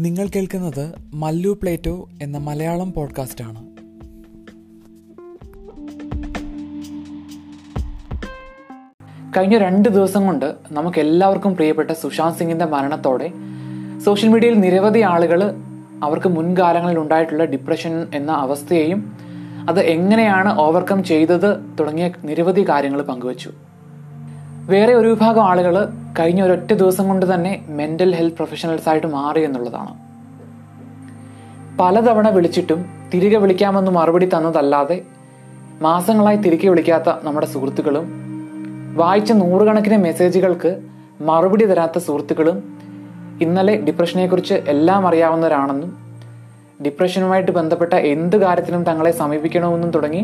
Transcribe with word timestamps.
നിങ്ങൾ 0.00 0.28
കേൾക്കുന്നത് 0.36 0.84
മല്ലു 1.14 1.58
പ്ലേറ്റോ 1.62 2.08
എന്ന 2.22 2.38
മലയാളം 2.38 2.92
പോഡ്കാസ്റ്റ് 2.92 3.44
ആണ് 3.44 3.60
കഴിഞ്ഞ 9.36 9.58
രണ്ട് 9.58 9.88
ദിവസം 9.88 10.26
കൊണ്ട് 10.26 10.54
നമുക്ക് 10.72 10.98
എല്ലാവർക്കും 11.00 11.56
പ്രിയപ്പെട്ട 11.56 11.90
സുശാന്ത് 11.90 12.38
സിംഗിന്റെ 12.38 12.64
മരണത്തോടെ 12.64 13.32
സോഷ്യൽ 14.04 14.30
മീഡിയയിൽ 14.30 14.54
നിരവധി 14.54 15.00
ആളുകൾ 15.00 15.40
അവർക്ക് 16.02 16.28
മുൻകാലങ്ങളിൽ 16.28 16.98
ഉണ്ടായിട്ടുള്ള 16.98 17.44
ഡിപ്രഷൻ 17.44 18.06
എന്ന 18.14 18.32
അവസ്ഥയെയും 18.32 19.00
അത് 19.68 19.80
എങ്ങനെയാണ് 19.80 20.58
ഓവർകം 20.60 21.04
ചെയ്തത് 21.04 21.76
തുടങ്ങിയ 21.80 22.10
നിരവധി 22.24 22.68
കാര്യങ്ങൾ 22.68 23.02
പങ്കുവച്ചു. 23.02 23.50
വേറെ 24.70 24.92
ഒരു 24.94 25.08
വിഭാഗം 25.08 25.44
ആളുകൾ 25.50 25.74
കഴിഞ്ഞ 26.18 26.42
ഒരൊറ്റ 26.42 26.70
ദിവസം 26.74 27.08
കൊണ്ട് 27.08 27.34
തന്നെ 27.34 27.52
മെന്റൽ 27.78 28.10
ഹെൽത്ത് 28.18 28.36
പ്രൊഫഷണൽസ് 28.36 28.88
ആയിട്ട് 28.88 29.06
മാറി 29.06 29.40
എന്നുള്ളതാണ്. 29.44 29.92
പലതവണ 31.80 32.28
വിളിച്ചിട്ടും 32.28 32.80
തിരികെ 33.14 33.38
വിളിക്കാമെന്ന് 33.38 33.90
മറുപടി 33.90 34.26
തന്നതല്ലാതെ 34.34 34.96
മാസങ്ങളായി 35.82 36.36
തിരികെ 36.36 36.68
വിളിക്കാത്ത 36.68 37.08
നമ്മുടെ 37.22 37.46
സുഹൃത്തുക്കളും 37.46 38.06
വായിച്ച 38.96 39.32
നൂറുകണക്കിന് 39.32 39.98
മെസ്സേജുകൾക്ക് 40.06 40.70
മറുപടി 41.20 41.64
തരാത്ത 41.64 41.98
സുഹൃത്തുക്കളും 41.98 42.58
ഇന്നലെ 43.40 43.76
ഡിപ്രഷനെക്കുറിച്ച് 43.86 44.54
എല്ലാം 44.68 45.06
അറിയാവുന്നവരാണെന്നും 45.06 45.90
ഡിപ്രഷനുമായിട്ട് 46.84 47.52
ബന്ധപ്പെട്ട 47.52 47.94
എന്ത് 48.14 48.36
കാര്യത്തിനും 48.36 48.84
തങ്ങളെ 48.84 49.10
സമീപിക്കണമെന്നും 49.22 49.90
തുടങ്ങി 49.90 50.22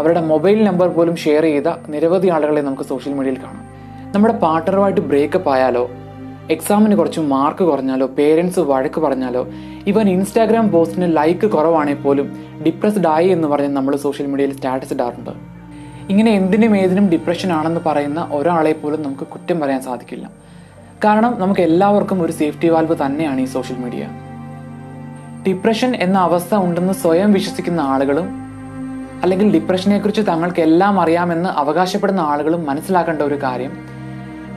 അവരുടെ 0.00 0.20
മൊബൈൽ 0.20 0.58
നമ്പർ 0.64 0.88
പോലും 0.88 1.16
ഷെയർ 1.16 1.42
ചെയ്ത 1.42 1.68
നിരവധി 1.88 2.28
ആളുകളെ 2.28 2.60
നമുക്ക് 2.60 2.82
സോഷ്യൽ 2.82 3.14
മീഡിയയിൽ 3.14 3.38
കാണാം. 3.42 3.64
നമ്മുടെ 4.14 4.34
പാർട്ട്ണറുമായിട്ട് 4.42 5.00
ബ്രേക്കപ്പ് 5.00 5.50
ആയാലോ 5.54 5.82
എക്സാമിന് 6.54 6.94
കുറച്ച് 6.96 7.20
മാർക്ക് 7.32 7.64
കുറഞ്ഞാലോ 7.64 8.06
പേരൻസ് 8.16 8.60
വഴക്ക് 8.70 9.00
പറഞ്ഞാലോ 9.00 9.42
ഇവൻ 9.86 10.06
ഇൻസ്റ്റാഗ്രാം 10.08 10.70
പോസ്റ്റിന് 10.70 11.16
ലൈക്ക് 11.16 11.46
കുറവാണെങ്കിൽ 11.46 12.02
പോലും 12.04 12.26
ഡിപ്രസ്ഡ് 12.66 13.06
ആയി 13.06 13.28
എന്ന് 13.28 13.48
പറഞ്ഞ് 13.48 13.76
നമ്മൾ 13.76 13.96
സോഷ്യൽ 13.96 14.26
മീഡിയയിൽ 14.26 14.52
സ്റ്റാറ്റസ് 14.56 14.94
ഇടാറുണ്ട്. 14.94 15.30
ഇങ്ങനെ 16.12 16.30
എന്തിനും 16.30 16.76
ഏതിനും 16.76 17.06
ഡിപ്രഷൻ 17.08 17.52
ആണെന്ന് 17.52 17.80
പറയുന്ന 17.86 18.28
ഒരാളെ 18.38 18.72
പോലും 18.72 19.02
നമുക്ക് 19.02 19.26
കുറ്റം 19.34 19.60
പറയാൻ 19.60 19.80
സാധിക്കില്ല. 19.82 20.26
കാരണം 21.04 21.34
നമുക്ക് 21.40 21.60
എല്ലാവർക്കും 21.60 22.22
ഒരു 22.22 22.32
സേഫ്റ്റി 22.32 22.68
വാൽവ് 22.68 22.96
തന്നെയാണ് 23.04 23.40
ഈ 23.40 23.48
സോഷ്യൽ 23.56 23.78
മീഡിയ 23.84 24.02
ഡിപ്രഷൻ 25.46 25.90
എന്ന 26.06 26.18
അവസ്ഥ 26.18 26.54
ഉണ്ടെന്ന് 26.54 26.92
സ്വയം 26.92 27.32
വിശ്വസിക്കുന്ന 27.32 27.80
ആളുകളും 27.92 28.26
അല്ലെങ്കിൽ 29.22 29.48
ഡിപ്രഷനെക്കുറിച്ച് 29.52 30.22
തങ്ങൾക്ക് 30.28 30.60
എല്ലാം 30.60 31.00
അറിയാമെന്ന് 31.00 31.48
അവകാശപ്പെടുന്ന 31.62 32.20
ആളുകളും 32.32 32.66
മനസ്സിലാക്കേണ്ട 32.66 33.22
ഒരു 33.22 33.38
കാര്യം 33.42 33.72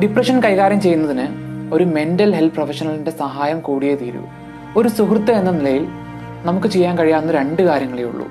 ഡിപ്രഷൻ 0.02 0.44
കൈകാര്യം 0.44 0.82
ചെയ്യുന്നതിന് 0.82 1.28
ഒരു 1.74 1.84
മെന്റൽ 1.84 2.36
ഹെൽത്ത് 2.36 2.56
പ്രൊഫഷണലിന്റെ 2.56 3.12
സഹായം 3.12 3.60
കൂടിയേ 3.60 3.96
തീരൂ. 3.96 4.22
ഒരു 4.78 4.88
സുഹൃത്ത് 4.88 5.32
എന്ന 5.32 5.52
നിലയിൽ 5.52 5.88
നമുക്ക് 6.44 6.68
ചെയ്യാൻ 6.68 6.98
കഴിയാവുന്ന 6.98 7.32
രണ്ട് 7.32 7.62
കാര്യങ്ങളേ 7.62 8.04
ഉള്ളൂ. 8.04 8.28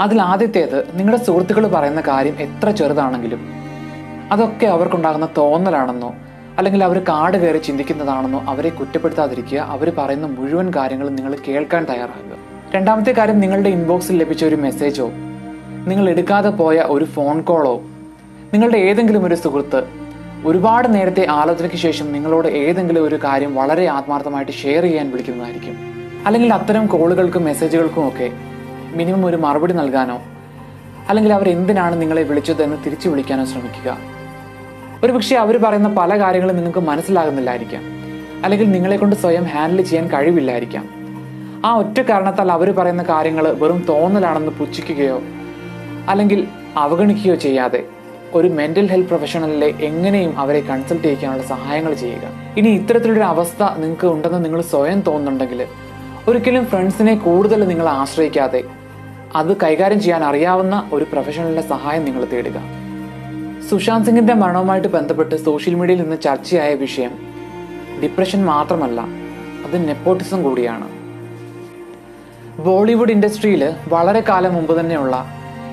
അതിൽ 0.00 0.22
ആദ്യത്തേത് 0.22 0.98
നിങ്ങളുടെ 0.98 1.24
സുഹൃത്തുക്കൾ 1.24 1.66
പറയുന്ന 1.66 2.00
കാര്യം 2.00 2.36
എത്ര 2.38 2.70
ചെറുതാണെങ്കിലും 2.70 3.48
അതൊക്കെ 4.32 4.66
അവർക്കുണ്ടാകുന്ന 4.66 5.28
തോന്നലാണെന്നോ 5.38 6.14
അല്ലെങ്കിൽ 6.58 6.84
അവർ 6.84 6.98
കാട് 6.98 7.36
കയറി 7.36 7.58
ചിന്തിക്കുന്നതാണെന്നോ 7.58 8.40
അവരെ 8.40 8.68
കുറ്റപ്പെടുത്താതിരിക്കുക 8.68 9.58
അവർ 9.58 9.92
പറയുന്ന 9.98 10.26
മുഴുവൻ 10.26 10.72
കാര്യങ്ങളും 10.76 11.16
നിങ്ങൾ 11.16 11.36
കേൾക്കാൻ 11.48 11.84
തയ്യാറാകുക. 11.84 12.36
രണ്ടാമത്തെ 12.74 13.12
കാര്യം 13.12 13.40
നിങ്ങളുടെ 13.40 13.68
ഇൻബോക്സിൽ 13.68 14.16
ലഭിച്ച 14.16 14.44
ഒരു 14.44 14.56
മെസ്സേജോ 14.56 15.10
നിങ്ങൾ 15.86 16.10
എടുക്കാതെ 16.10 16.50
പോയ 16.50 16.76
ഒരു 16.76 17.04
ഫോൺ 17.04 17.40
കോളോ 17.40 17.82
നിങ്ങളുടെ 18.54 18.78
ഏതെങ്കിലും 18.78 19.24
ഒരു 19.24 19.34
സുഹൃത്ത് 19.34 20.03
ഒരുപാട് 20.44 20.94
നേരത്തെ 20.94 21.26
ആലോചനയ്ക്ക് 21.30 21.76
ശേഷം 21.76 22.12
നിങ്ങളോട് 22.12 22.48
ഏതെങ്കിലും 22.48 23.04
ഒരു 23.04 23.18
കാര്യം 23.24 23.54
വളരെ 23.54 23.86
ആത്മാർത്ഥമായിട്ട് 23.86 24.52
ഷെയർ 24.52 24.82
ചെയ്യാൻ 24.82 25.10
വിളിക്കുന്നതായിരിക്കും. 25.10 25.76
അല്ലെങ്കിൽ 26.26 26.54
അത്തരം 26.54 26.86
കോളുകൾക്കും 26.86 27.44
മെസ്സേജുകൾക്കും 27.44 28.08
ഒക്കെ 28.08 28.30
മിനിമം 28.94 29.26
ഒരു 29.26 29.36
മറുപടി 29.36 29.72
നൽകാനോ 29.72 30.22
അല്ലെങ്കിൽ 31.08 31.32
അവർ 31.32 31.48
എന്തിനാണ് 31.48 32.00
നിങ്ങളെ 32.02 32.22
വിളിച്ചതെന്ന് 32.22 32.76
തിരിച്ചു 32.86 33.08
വിളിക്കാനോ 33.08 33.44
ശ്രമിക്കുക. 33.44 33.98
ഒരുപക്ഷെ 35.04 35.36
അവർ 35.36 35.62
പറയുന്ന 35.62 35.88
പല 35.88 36.18
കാര്യങ്ങളും 36.18 36.56
നിങ്ങൾക്ക് 36.56 36.78
മനസ്സിലാകുന്നില്ലായിരിക്കാം. 36.78 37.82
അല്ലെങ്കിൽ 38.44 38.70
നിങ്ങളെ 38.70 38.96
കൊണ്ട് 38.96 39.16
സ്വയം 39.16 39.44
ഹാൻഡിൽ 39.44 39.82
ചെയ്യാൻ 39.82 40.08
കഴിവില്ലായിരിക്കാം. 40.08 40.88
ആ 41.64 41.74
ഒറ്റ 41.74 42.00
കാരണത്താൽ 42.00 42.52
അവർ 42.52 42.70
പറയുന്ന 42.70 43.02
കാര്യങ്ങൾ 43.02 43.52
വെറും 43.52 43.84
തോന്നലാണെന്ന് 43.88 44.52
പുച്ഛിക്കുകയോ 44.52 45.22
അല്ലെങ്കിൽ 46.08 46.46
അവഗണിക്കുകയോ 46.76 47.34
ചെയ്യാതെ 47.34 47.84
ഒരു 48.34 48.48
മെന്റൽ 48.48 48.86
ഹെൽത്ത് 48.90 49.08
പ്രൊഫഷണലിലെ 49.08 49.68
എങ്ങനെയും 49.80 50.38
അവരെ 50.38 50.60
കൺസൾട്ട് 50.60 51.04
ചെയ്യിക്കാനുള്ള 51.04 51.42
സഹായങ്ങൾ 51.42 51.92
ചെയ്യുക. 51.94 52.28
ഇനി 52.56 52.68
ഇത്തരത്തിലൊരു 52.68 53.20
അവസ്ഥ 53.20 53.62
നിങ്ങൾക്ക് 53.62 54.06
ഉണ്ടെന്ന് 54.06 54.44
നിങ്ങൾ 54.44 54.60
സ്വയം 54.60 55.00
തോന്നുന്നുണ്ടെങ്കിൽ 55.00 55.66
ഒരിക്കലും 56.28 56.66
ഫ്രണ്ട്സിനെ 56.66 57.14
കൂടുതൽ 57.14 57.68
നിങ്ങൾ 57.68 57.88
ആശ്രയിക്കാതെ 57.88 58.64
അത് 59.36 59.56
കൈകാര്യം 59.62 60.00
ചെയ്യാൻ 60.00 60.24
അറിയാവുന്ന 60.24 60.90
ഒരു 60.92 61.06
പ്രൊഫഷണലിന്റെ 61.12 61.62
സഹായം 61.62 62.04
നിങ്ങൾ 62.04 62.24
തേടുക. 62.24 62.58
സുശാന്ത് 63.70 64.06
സിംഗിന്റെ 64.06 64.34
മരണവുമായിട്ട് 64.34 64.88
ബന്ധപ്പെട്ട് 64.88 65.34
സോഷ്യൽ 65.44 65.74
മീഡിയയിൽ 65.74 66.02
നിന്ന് 66.02 66.20
ചർച്ചയായ 66.20 66.74
വിഷയം 66.74 67.12
ഡിപ്രഷൻ 68.02 68.44
മാത്രമല്ല 68.44 69.00
അത് 69.66 69.88
നെപ്പോട്ടിസം 69.88 70.42
കൂടിയാണ്. 70.42 70.88
ബോളിവുഡ് 72.64 73.10
ഇൻഡസ്ട്രിയിൽ 73.10 73.72
വളരെ 73.88 74.20
കാലം 74.20 74.54
മുമ്പ് 74.54 74.80
തന്നെയുള്ള 74.80 75.16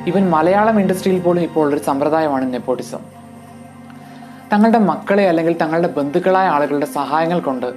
ഈവൻ 0.09 0.29
മലയാളം 0.29 0.79
ഇൻഡസ്ട്രിയിൽ 0.79 1.19
പോലും 1.21 1.41
ഇപ്പോൾ 1.41 1.73
ഒരു 1.73 1.81
സമ്പ്രദായമാണ് 1.87 2.53
നെപ്പോട്ടിസം. 2.53 3.01
തങ്ങളുടെ 4.53 4.77
മക്കളെ 4.77 5.29
അല്ലെങ്കിൽ 5.29 5.53
തങ്ങളുടെ 5.61 5.87
ബന്ധുക്കളായ 5.87 6.47
ആളുകളുടെ 6.47 6.85
സഹായങ്ങൾ 6.85 7.39
കൊണ്ട് 7.39 7.73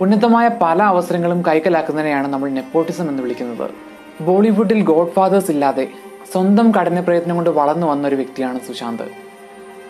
ഉന്നതമായ 0.00 0.48
പല 0.62 0.82
അവസരങ്ങളും 0.82 1.42
കൈക്കലാക്കുന്നതിനെയാണ് 1.42 2.28
നമ്മൾ 2.28 2.48
നെപ്പോട്ടിസം 2.50 3.08
എന്ന് 3.10 3.22
വിളിക്കുന്നത്. 3.22 3.70
ബോളിവുഡിൽ 4.20 4.80
ഗോഡ് 4.82 5.12
ഫാദേഴ്സ് 5.16 5.50
ഇല്ലാതെ 5.50 5.88
സ്വന്തം 6.32 6.70
കഠിന 6.70 7.00
പ്രയത്നം 7.00 7.34
കൊണ്ട് 7.34 7.50
വളർന്നു 7.50 7.86
വന്ന 7.86 8.08
ഒരു 8.08 8.14
വ്യക്തിയാണ് 8.14 8.60
സുശാന്ത്. 8.68 9.06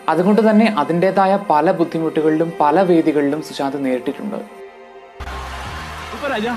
അതുകൊണ്ട് 0.09 0.49
തന്നെ 0.49 0.75
അതിന്റെതായ 0.77 1.39
പല 1.49 1.71
ബുദ്ധിമുട്ടുകളിലും 1.71 2.53
പല 2.61 2.81
വേദികളിലും 2.81 3.41
സുശാന്ത് 3.41 3.85
നേരിട്ടിട്ടുണ്ട്. 3.85 4.39
ഹലോ 6.21 6.55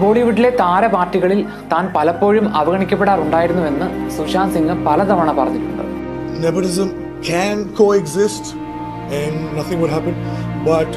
ബോളിവുഡിലെ 0.00 0.50
താര 0.62 0.84
പാർട്ടികളിൽ 0.94 1.40
താൻ 1.72 1.84
പലപ്പോഴും 1.96 2.46
അവഗണിക്കപ്പെടാറുണ്ടായിരുന്നുവെന്ന് 2.60 3.88
സുശാന്ത് 4.18 4.56
സിംഗ് 4.56 4.76
പലതവണ 4.88 5.30
പറഞ്ഞിട്ടുണ്ട് 5.40 5.80
nepotism 6.44 6.88
can 7.22 7.56
coexist 7.74 8.54
and 9.10 9.34
nothing 9.56 9.80
would 9.80 9.90
happen. 9.90 10.14
But 10.64 10.88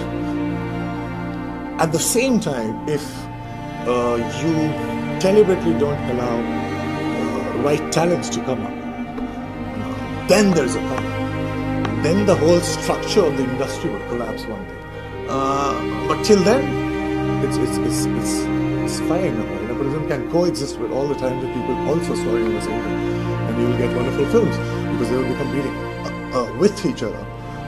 at 1.80 1.92
the 1.92 2.00
same 2.00 2.40
time, 2.40 2.88
if 2.88 3.04
uh, 3.88 4.18
you 4.42 4.54
deliberately 5.20 5.74
don't 5.78 6.04
allow 6.12 6.36
uh, 6.42 7.64
right 7.68 7.92
talents 7.92 8.30
to 8.30 8.42
come 8.42 8.62
up, 8.66 8.74
uh, 8.74 10.28
then 10.28 10.52
there's 10.52 10.76
a 10.76 10.82
problem. 10.82 11.12
Then 12.02 12.26
the 12.26 12.36
whole 12.36 12.60
structure 12.62 13.22
of 13.22 13.38
the 13.38 13.44
industry 13.44 13.90
would 13.90 14.08
collapse 14.10 14.46
one 14.46 14.64
day. 14.66 14.82
Uh, 15.30 15.74
but 16.08 16.24
till 16.24 16.42
then, 16.44 16.64
it's, 17.44 17.58
it's, 17.58 17.78
it's, 17.80 18.06
it's, 18.18 18.36
it's 18.86 19.00
fine. 19.02 19.24
you 19.26 19.68
know, 19.68 19.76
Buddhism 19.76 20.08
can 20.08 20.30
coexist 20.30 20.78
with 20.80 20.92
all 20.92 21.08
the 21.08 21.16
time 21.16 21.38
that 21.42 21.52
people 21.54 21.76
also 21.90 22.14
saw 22.16 22.36
in 22.38 22.54
the 22.54 22.62
same 22.62 22.82
way. 22.86 22.96
And 23.48 23.54
you 23.60 23.68
will 23.68 23.78
get 23.78 23.96
wonderful 23.96 24.26
films 24.28 24.56
because 24.90 25.10
they 25.10 25.18
will 25.18 25.32
be 25.34 25.38
competing 25.38 25.76
uh, 25.76 26.40
uh, 26.40 26.60
with 26.60 26.86
each 26.86 27.02
other 27.02 27.24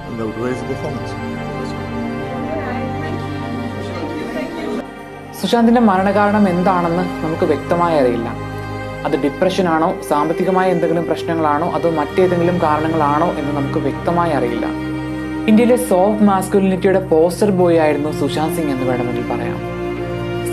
and 0.05 0.19
they 0.19 0.25
would 0.25 0.37
raise 0.39 0.59
the 0.61 0.69
performance. 0.73 1.13
സുശാന്തിന്റെ 5.39 5.81
മരണകാരണം 5.87 6.45
എന്താണെന്ന് 6.51 7.03
നമുക്ക് 7.23 7.45
വ്യക്തമായി 7.49 7.95
അറിയില്ല 7.99 8.29
അത് 9.05 9.15
depression 9.25 9.65
ആണോ 9.73 9.89
സാമ്പത്തികമായ 10.09 10.73
എന്തെങ്കിലും 10.75 11.05
പ്രശ്നങ്ങളാണോ 11.05 11.67
അതോ 11.77 11.91
മറ്റേതെങ്കിലും 11.99 12.57
കാരണങ്ങളാണോ 12.65 13.29
എന്ന് 13.39 13.53
നമുക്ക് 13.59 13.81
വ്യക്തമായി 13.87 14.33
അറിയില്ല 14.39 14.65
ഇന്ത്യയിലെ 15.51 15.79
സോഫ്റ്റ് 15.91 16.29
മാസ്കുലിനിറ്റിയുടെ 16.33 17.03
പോസ്റ്റർ 17.13 17.51
ബോയ് 17.61 17.81
ആയിരുന്നു 17.87 18.11
സുശാന്ത് 18.21 18.57
സിംഗ് 18.59 18.73
എന്ന് 18.75 18.87
വേണമെങ്കിൽ 18.91 19.25
പറയാം 19.33 19.59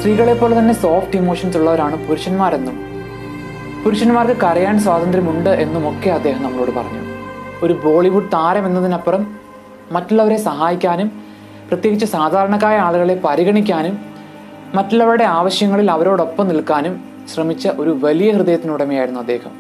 സ്ത്രീകളെ 0.05 0.33
പോലെ 0.41 0.55
തന്നെ 0.59 0.73
സോഫ്റ്റ് 0.81 1.19
ഇമോഷൻസ് 1.21 1.57
ഉള്ളവരാണ് 1.59 1.97
പുരുഷന്മാരെന്നും. 2.07 2.75
പുരുഷന്മാർക്ക് 3.85 4.35
കരയാൻ 4.43 4.77
സ്വാതന്ത്ര്യമുണ്ട് 4.85 5.49
എന്നുമൊക്കെ 5.65 6.11
അദ്ദേഹം 6.17 6.41
നമ്മളോട് 6.47 6.73
പറഞ്ഞു. 6.79 7.01
ഒരു 7.65 7.75
ബോളിവുഡ് 7.85 8.29
താരം 8.35 8.67
എന്നതിനപ്പുറം 8.69 9.23
മറ്റുള്ളവരെ 9.97 10.39
സഹായിക്കാനും 10.49 11.09
പ്രത്യേകിച്ച് 11.71 12.09
സാധാരണക്കായ 12.17 12.77
ആളുകളെ 12.89 13.17
പരിഗണിക്കാനും 13.27 13.97
മറ്റുള്ളവരുടെ 14.79 15.29
ആവശ്യങ്ങളിൽ 15.39 15.91
അവരോടൊപ്പം 15.97 16.49
നിൽക്കാനും 16.53 16.97
ശ്രമിച്ച 17.35 17.67
ഒരു 17.85 17.95
വലിയ 18.05 18.31
ഹൃദയത്തിനുടമയായിരുന്നു 18.37 19.21
അദ്ദേഹം. 19.25 19.53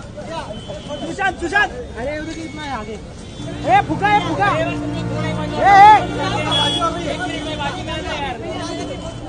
सुशांत 0.00 1.40
सुशांत 1.40 1.70
अरे 1.98 2.14
एवढी 2.16 2.32
जीत 2.34 2.54
नाही 2.54 2.70
आगे 2.72 2.96
ए 3.76 3.80
फुका 3.88 4.14
ए 4.16 4.20
फुका 4.28 4.46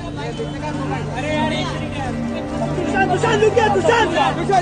अरे 0.01 1.33
यार 1.35 1.53
सुशांत 2.75 3.11
सुशांत 3.11 3.41
लुक 3.41 3.53
गया 3.53 3.67
सुशांत 3.75 4.09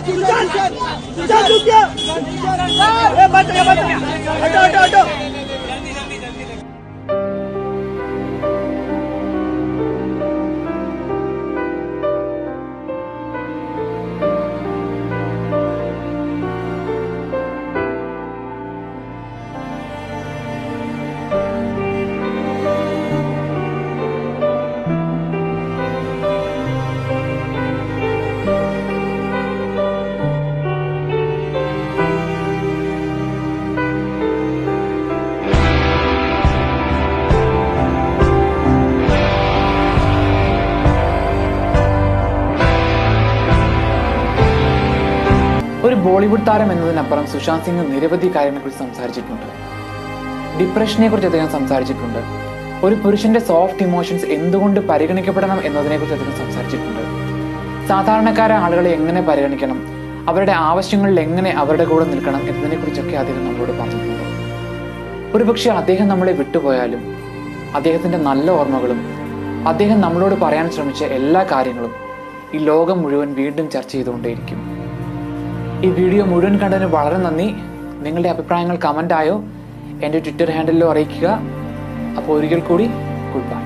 सुशांत 0.06 0.78
सुशांत 1.16 1.50
लुक 1.50 1.64
गया 1.66 1.82
ए 3.24 3.28
बट 3.34 3.52
बट 3.68 3.80
हटो 4.44 4.60
हटो 4.60 4.80
हटो 4.84 5.29
ഒരു 45.86 45.96
ബോളിവുഡ് 45.96 46.48
താരം 46.48 46.72
എന്നതിനപ്പുറം 46.72 47.28
സുശാന്ത് 47.28 47.66
സിംഗ് 47.66 47.84
നിരവധി 47.94 48.28
കാര്യങ്ങളെക്കുറിച്ച് 48.36 48.80
സംസാരിച്ചിട്ടുണ്ട്. 48.84 49.46
ഡിപ്രഷനെ 50.60 51.08
കുറിച്ച് 51.08 51.28
അദ്ദേഹം 51.28 51.50
സംസാരിച്ചിട്ടുണ്ട്. 51.50 52.20
ഒരു 52.86 52.96
പുരുഷന്റെ 52.96 53.40
സോഫ്റ്റ് 53.40 53.84
ഇമോഷൻസ് 53.84 54.26
എന്തുകൊണ്ട് 54.26 54.80
പരിഗണിക്കപ്പെടണം 54.80 55.60
എന്നതിനെക്കുറിച്ച് 55.66 56.16
അദ്ദേഹം 56.18 56.38
സംസാരിച്ചിട്ടുണ്ട്. 56.38 57.02
സാധാരണക്കാരെ 57.88 58.54
ആളുകളെ 58.54 58.90
എങ്ങനെ 58.90 59.22
പരിഗണിക്കണം? 59.22 59.80
അവരുടെ 60.28 60.52
ആവശ്യങ്ങളിൽ 60.52 61.20
എങ്ങനെ 61.20 61.52
അവരുടെ 61.52 61.84
കൂടെ 61.84 62.06
നിൽക്കണം 62.06 62.42
എന്നതിനെക്കുറിച്ചൊക്കെ 62.50 63.16
അദ്ദേഹം 63.16 63.46
നമ്മളോട് 63.48 63.72
പറഞ്ഞിട്ടുണ്ട്. 63.72 64.26
ഒരുപക്ഷെ 65.36 65.70
അദ്ദേഹം 65.70 66.08
നമ്മളെ 66.08 66.32
വിട്ടുപോയാലും 66.32 67.02
അദ്ദേഹത്തിന്റെ 67.76 68.18
നല്ല 68.18 68.52
ഓർമ്മകളും 68.52 69.00
അദ്ദേഹം 69.68 70.02
നമ്മളോട് 70.02 70.36
പറയാൻ 70.36 70.72
ശ്രമിച്ച 70.72 71.04
എല്ലാ 71.04 71.46
കാര്യങ്ങളും 71.52 71.94
ഈ 72.54 72.58
ലോകം 72.58 73.02
മുഴുവൻ 73.02 73.34
വീണ്ടും 73.34 73.70
ചർച്ച 73.70 73.92
ചെയ്തുകൊണ്ടേയിരിക്കും. 73.92 74.69
ഈ 75.86 75.90
വീഡിയോ 75.90 76.24
മുഴുവൻ 76.26 76.54
കണ്ടതിന് 76.60 76.88
വളരെ 76.94 77.18
നന്ദി. 77.18 77.46
നിങ്ങളുടെ 78.06 78.30
അഭിപ്രായങ്ങൾ 78.30 78.78
കമന്റായോ 78.86 79.36
എന്റെ 80.04 80.20
ട്വിറ്റർ 80.20 80.50
ഹാൻഡിലോ 80.52 80.88
അറിയിക്കുക. 80.92 81.28
അപ്പോൾ 82.18 82.34
ഒരിക്കൽ 82.38 82.60
കൂടി 82.60 82.86
ഗുഡ് 83.34 83.50
ബൈ 83.52 83.64